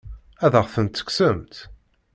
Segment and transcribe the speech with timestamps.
[0.45, 1.55] Ad aɣ-tent-tekksemt?